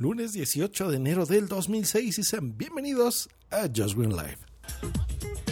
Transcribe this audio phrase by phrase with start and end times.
[0.00, 4.38] lunes 18 de enero del 2006 y sean bienvenidos a Just Green Live.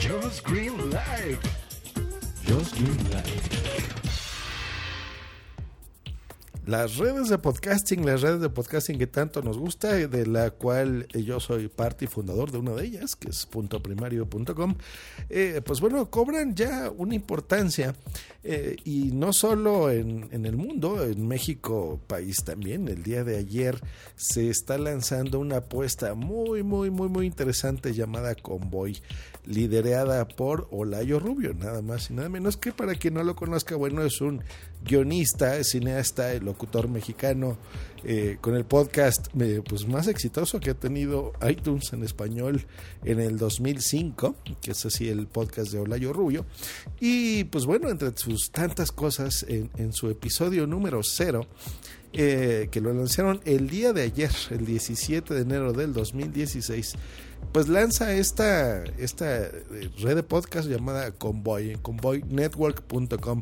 [0.01, 1.39] Just Green Live.
[2.47, 3.78] Just Green Live.
[6.69, 11.09] Las redes de podcasting, las redes de podcasting que tanto nos gusta, de la cual
[11.15, 14.75] yo soy parte y fundador de una de ellas, que es puntoprimario.com,
[15.31, 17.95] eh, pues bueno, cobran ya una importancia
[18.45, 22.87] eh, y no solo en, en, el mundo, en México, país también.
[22.89, 23.81] El día de ayer
[24.17, 29.01] se está lanzando una apuesta muy, muy, muy, muy interesante llamada Convoy
[29.49, 33.77] liderada por Olayo Rubio, nada más y nada menos que para quien no lo conozca,
[33.77, 34.43] bueno, es un
[34.85, 36.35] guionista, cineasta,
[36.89, 37.57] mexicano,
[38.05, 42.67] eh, con el podcast eh, pues más exitoso que ha tenido iTunes en español
[43.05, 46.47] en el 2005, que es así el podcast de Olayo Rubio.
[47.01, 51.47] Y pues bueno, entre sus tantas cosas, en, su episodio número cero,
[52.13, 56.95] eh, que lo lanzaron el día de ayer, el 17 de enero del 2016,
[57.53, 63.41] pues lanza esta, esta eh, red de podcast llamada Convoy, convoynetwork.com.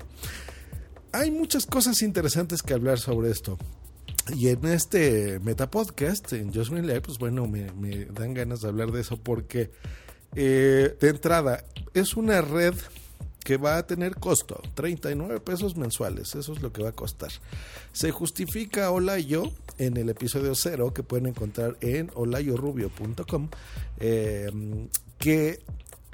[1.17, 3.57] Hay muchas cosas interesantes que hablar sobre esto.
[4.37, 9.01] Y en este metapodcast, en Just Live, pues bueno, me, dan ganas de hablar de
[9.01, 9.71] eso porque
[10.35, 11.65] eh, de entrada
[11.95, 12.75] es una red
[13.43, 17.31] que va a tener costo, 39 pesos mensuales, eso es lo que va a costar.
[17.95, 23.49] Se justifica Olayo en el episodio 0 que pueden encontrar en olayorubio.com,
[24.01, 24.51] eh,
[25.17, 25.61] que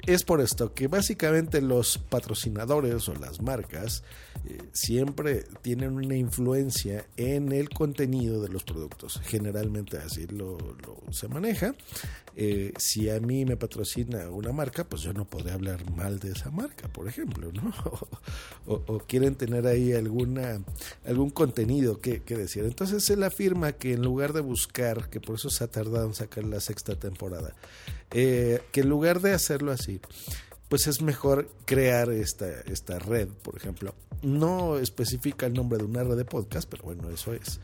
[0.05, 4.03] es por esto que básicamente los patrocinadores o las marcas
[4.45, 9.21] eh, siempre tienen una influencia en el contenido de los productos.
[9.23, 10.57] Generalmente así lo,
[11.11, 11.73] se maneja.
[12.35, 16.31] Eh, si a mí me patrocina una marca, pues yo no podré hablar mal de
[16.31, 17.71] esa marca, por ejemplo, ¿no?
[18.65, 20.63] o, quieren tener ahí alguna
[21.05, 22.63] algún contenido que, que, decir.
[22.65, 26.15] Entonces él afirma que en lugar de buscar, que por eso se ha tardado en
[26.15, 27.53] sacar la sexta temporada,
[28.15, 29.92] eh, que en lugar de hacerlo así,
[30.69, 33.93] pues es mejor crear esta, esta red, por ejemplo.
[34.21, 37.59] No especifica el nombre de una red de podcast, pero bueno, eso es.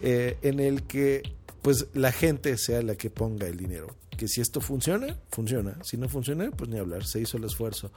[0.00, 1.22] Eh, en el que
[1.62, 3.94] pues la gente sea la que ponga el dinero.
[4.16, 5.78] Que si esto funciona, funciona.
[5.84, 7.92] Si no funciona, pues ni hablar, se hizo el esfuerzo.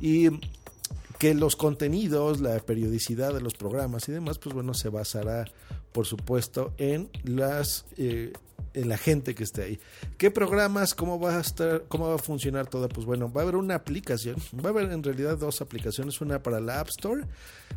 [0.00, 0.28] Y
[1.18, 5.46] que los contenidos, la periodicidad de los programas y demás, pues bueno, se basará,
[5.92, 8.32] por supuesto, en las eh,
[8.74, 9.80] en la gente que esté ahí.
[10.16, 10.94] ¿Qué programas?
[10.94, 11.84] ¿Cómo va a estar?
[11.88, 12.88] ¿Cómo va a funcionar todo?
[12.88, 14.36] Pues bueno, va a haber una aplicación.
[14.64, 17.24] Va a haber en realidad dos aplicaciones, una para la App Store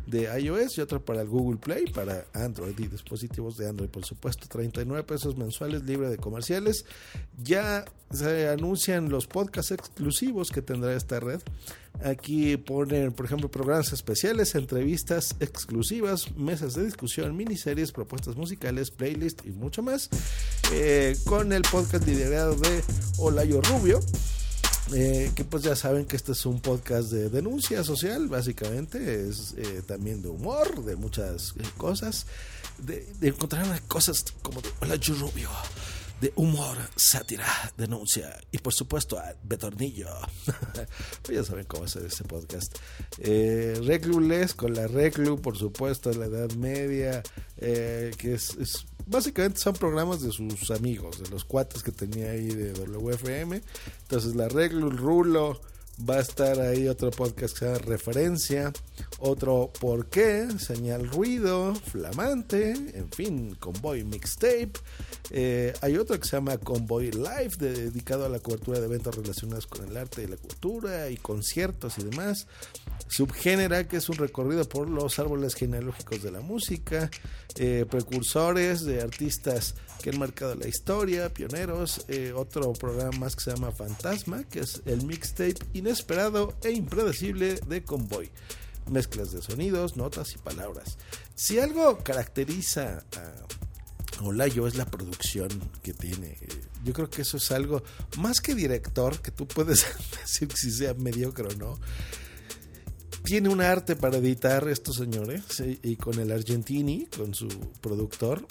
[0.06, 4.04] de iOS y otra para el Google Play, para Android y dispositivos de Android, por
[4.04, 4.46] supuesto.
[4.48, 6.84] 39 pesos mensuales libre de comerciales.
[7.42, 11.40] Ya se anuncian los podcasts exclusivos que tendrá esta red.
[12.04, 19.46] Aquí ponen, por ejemplo, programas especiales, entrevistas exclusivas, mesas de discusión, miniseries, propuestas musicales, playlist
[19.46, 20.08] y mucho más.
[20.72, 22.82] Eh, con el podcast liderado de
[23.18, 24.00] Olayo Rubio.
[24.94, 29.54] Eh, que pues ya saben que este es un podcast de denuncia social, básicamente, es
[29.56, 32.26] eh, también de humor, de muchas cosas,
[32.78, 35.48] de, de, encontrar cosas como de Hola Rubio,
[36.22, 37.44] de humor, sátira,
[37.76, 40.08] denuncia y por supuesto a Betornillo.
[41.22, 42.78] pues ya saben cómo es ese podcast.
[43.18, 43.80] Eh,
[44.56, 47.24] con la Reclu, por supuesto, la Edad Media,
[47.56, 52.30] eh, que es, es, básicamente son programas de sus amigos, de los cuates que tenía
[52.30, 53.60] ahí de WFM.
[54.02, 55.60] Entonces la Reclu, el Rulo.
[56.08, 58.72] Va a estar ahí otro podcast que se llama Referencia,
[59.18, 64.72] otro Por qué, Señal Ruido, Flamante, en fin, Convoy Mixtape.
[65.30, 69.14] Eh, hay otro que se llama Convoy Live, de, dedicado a la cobertura de eventos
[69.14, 72.46] relacionados con el arte y la cultura y conciertos y demás.
[73.08, 77.10] Subgénera, que es un recorrido por los árboles genealógicos de la música.
[77.56, 82.04] Eh, precursores de artistas que han marcado la historia, pioneros.
[82.08, 87.56] Eh, otro programa más que se llama Fantasma, que es el mixtape inesperado e impredecible
[87.66, 88.30] de Convoy.
[88.90, 90.96] Mezclas de sonidos, notas y palabras.
[91.34, 95.48] Si algo caracteriza a Olayo es la producción
[95.82, 96.38] que tiene.
[96.84, 97.82] Yo creo que eso es algo
[98.18, 99.84] más que director, que tú puedes
[100.22, 101.78] decir si sea mediocre o no.
[103.24, 107.48] Tiene un arte para editar estos señores y, y con el Argentini, con su
[107.80, 108.46] productor,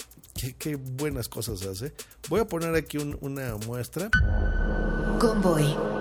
[0.57, 1.93] qué, buenas cosas hace.
[2.29, 4.09] Voy a poner aquí un, una muestra.
[5.19, 6.00] Convoy.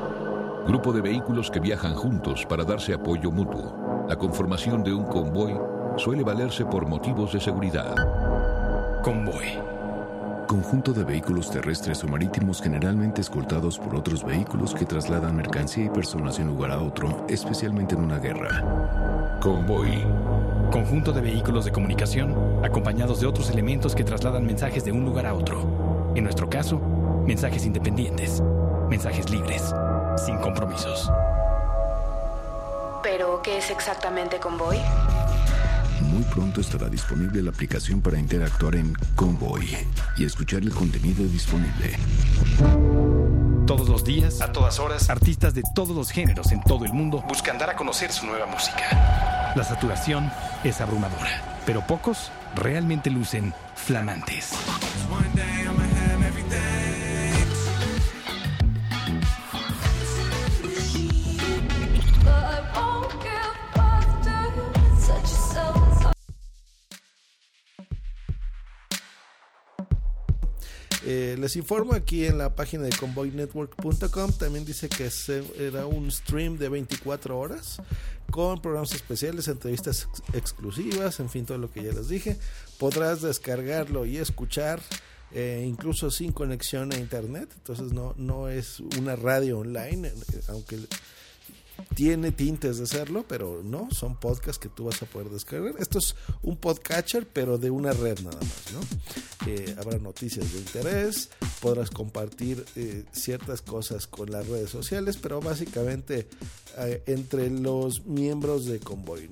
[0.66, 4.06] Grupo de vehículos que viajan juntos para darse apoyo mutuo.
[4.08, 5.56] La conformación de un convoy
[5.96, 7.94] suele valerse por motivos de seguridad.
[9.02, 9.58] Convoy.
[10.46, 15.90] Conjunto de vehículos terrestres o marítimos generalmente escoltados por otros vehículos que trasladan mercancía y
[15.90, 19.38] personas de un lugar a otro, especialmente en una guerra.
[19.40, 20.04] Convoy.
[20.70, 22.34] Conjunto de vehículos de comunicación
[22.64, 26.12] acompañados de otros elementos que trasladan mensajes de un lugar a otro.
[26.14, 26.80] En nuestro caso,
[27.26, 28.42] mensajes independientes,
[28.88, 29.72] mensajes libres,
[30.16, 31.10] sin compromisos.
[33.02, 34.78] ¿Pero qué es exactamente Convoy?
[36.02, 39.76] Muy pronto estará disponible la aplicación para interactuar en Convoy
[40.16, 41.96] y escuchar el contenido disponible.
[43.66, 47.24] Todos los días, a todas horas, artistas de todos los géneros en todo el mundo
[47.28, 49.52] buscan dar a conocer su nueva música.
[49.54, 50.30] La saturación
[50.64, 54.54] es abrumadora, pero pocos realmente lucen flamantes.
[71.06, 75.10] Eh, les informo aquí en la página de convoynetwork.com también dice que
[75.58, 77.80] era un stream de 24 horas
[78.30, 82.36] con programas especiales, entrevistas ex exclusivas, en fin, todo lo que ya les dije.
[82.78, 84.80] Podrás descargarlo y escuchar
[85.32, 90.12] eh, incluso sin conexión a internet, entonces no, no es una radio online,
[90.48, 90.78] aunque
[91.94, 95.74] tiene tintes de serlo, pero no, son podcasts que tú vas a poder descargar.
[95.78, 98.60] Esto es un podcatcher, pero de una red nada más.
[99.46, 101.30] Eh, habrá noticias de interés,
[101.60, 106.28] podrás compartir eh, ciertas cosas con las redes sociales, pero básicamente
[106.76, 109.30] eh, entre los miembros de Convoy.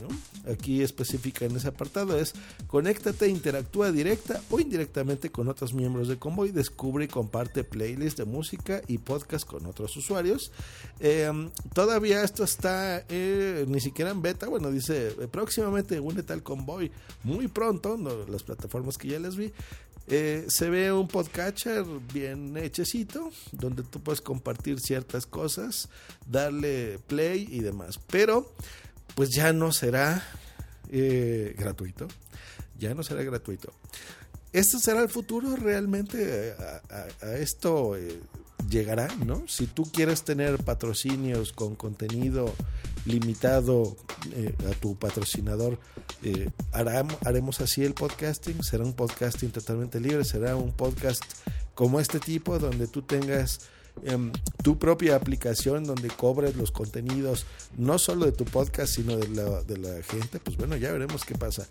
[0.50, 2.32] Aquí específica en ese apartado es
[2.66, 8.24] conéctate, interactúa directa o indirectamente con otros miembros de Convoy, descubre y comparte playlists de
[8.24, 10.52] música y podcast con otros usuarios.
[11.74, 16.90] todavía esto está ni siquiera en beta, bueno, dice próximamente únete al Convoy
[17.24, 17.96] muy pronto,
[18.28, 19.52] las plataformas que ya les vi.
[20.10, 25.90] Eh, se ve un podcatcher bien hechecito, donde tú puedes compartir ciertas cosas,
[26.26, 28.00] darle play y demás.
[28.10, 28.50] Pero,
[29.14, 30.24] pues ya no será
[30.90, 32.08] eh, gratuito.
[32.78, 33.70] Ya no será gratuito.
[34.54, 36.54] ¿Esto será el futuro realmente?
[36.58, 38.18] A, esto eh,
[38.68, 39.42] llegará, ¿no?
[39.46, 42.54] Si tú quieres tener patrocinios con contenido
[43.04, 43.96] limitado
[44.34, 45.78] eh, a tu patrocinador,
[46.22, 51.22] eh, haremos así el podcasting, será un podcasting totalmente libre, será un podcast
[51.74, 53.60] como este tipo donde tú tengas
[54.04, 57.46] Em, tu propia aplicación donde cobres los contenidos,
[57.76, 59.28] no solo de tu podcast, sino de
[59.78, 61.66] la, gente, pues bueno, ya veremos qué pasa.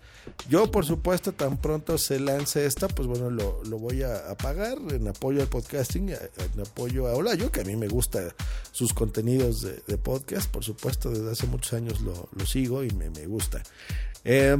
[0.48, 4.78] Yo, por supuesto, tan pronto se lance esta, pues bueno, lo, lo voy a, pagar
[4.90, 8.34] en apoyo al podcasting, en apoyo a Hola, yo que a mí me gusta
[8.72, 13.62] sus contenidos de, podcast, por supuesto, desde hace muchos años lo, sigo y me, gusta.
[14.24, 14.56] Eh,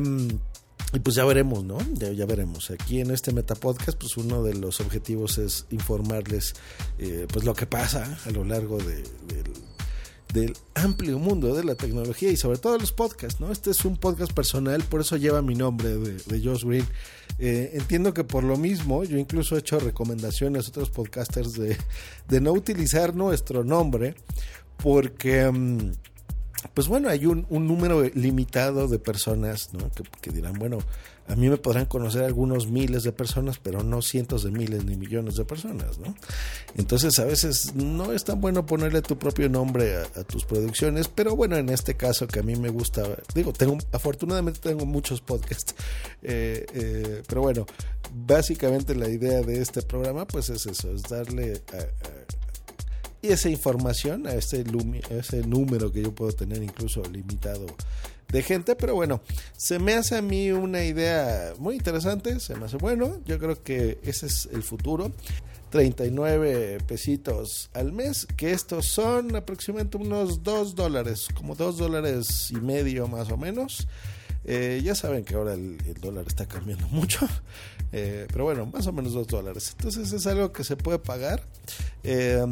[0.93, 1.79] y pues ya veremos, ¿no?
[1.95, 2.71] Ya, veremos.
[2.71, 6.55] Aquí en este Metapodcast, pues uno de los objetivos es informarles
[6.99, 9.05] eh, pues lo que pasa a lo largo de,
[10.33, 13.53] del amplio mundo de la tecnología y sobre todo los podcasts, ¿no?
[13.53, 16.87] Este es un podcast personal, por eso lleva mi nombre de, de Josh Green.
[17.39, 21.77] Eh, entiendo que por lo mismo, yo incluso he hecho recomendaciones a otros podcasters de,
[22.29, 24.15] de no utilizar nuestro nombre,
[24.79, 25.51] porque...
[25.51, 25.93] Mm,
[26.75, 29.91] pues bueno, hay un, número limitado de personas ¿no?
[30.21, 30.79] que, dirán, bueno,
[31.29, 34.97] a mí me podrán conocer algunos miles de personas, pero no cientos de miles ni
[34.97, 36.15] millones de personas, ¿no?
[36.77, 41.37] Entonces a veces no es tan bueno ponerle tu propio nombre a, tus producciones, pero
[41.37, 43.03] bueno, en este caso que a mí me gusta,
[43.35, 45.75] digo, tengo, afortunadamente tengo muchos podcasts,
[46.23, 47.67] eh, eh, pero bueno,
[48.27, 52.38] básicamente la idea de este programa pues es eso, es darle a
[53.23, 54.65] y esa información a ese,
[55.11, 57.67] ese número que yo puedo tener incluso limitado
[58.31, 59.23] de gente, pero bueno,
[59.57, 63.63] se me hace a mí una idea muy interesante, se me hace bueno, yo creo
[63.63, 65.13] que ese es el futuro.
[65.71, 72.57] 39 pesitos al mes, que estos son aproximadamente unos 2 dólares, como 2 dólares y
[72.57, 73.87] medio más o menos.
[74.45, 77.29] Eh, ya saben que ahora el, dólar está cambiando mucho,
[77.93, 79.75] eh, pero bueno, más o menos 2 dólares.
[79.77, 81.43] Entonces es algo que se puede pagar.
[82.05, 82.45] Eh,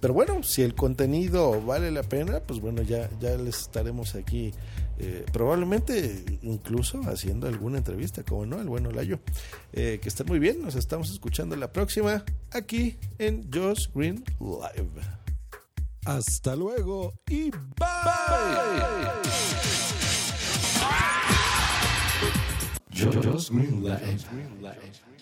[0.00, 4.52] pero bueno, si el contenido vale la pena, pues bueno, ya, ya les estaremos aquí.
[5.32, 9.20] probablemente incluso haciendo alguna entrevista, como no, el bueno Layo.
[9.72, 14.90] que estén muy bien, nos estamos escuchando la próxima aquí en Josh Green Live.
[16.06, 17.86] Hasta luego y bye.